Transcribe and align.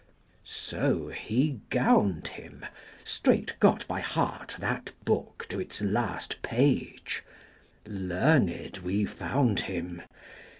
So, 0.43 1.09
he 1.09 1.59
gowned 1.69 2.29
him, 2.29 2.61
50 2.61 2.67
Straight 3.07 3.59
got 3.59 3.87
by 3.87 3.99
heart 3.99 4.55
that 4.57 4.93
book 5.05 5.45
to 5.49 5.59
its 5.59 5.79
last 5.83 6.41
page: 6.41 7.23
Learned, 7.85 8.79
we 8.79 9.05
found 9.05 9.59
him. 9.59 10.01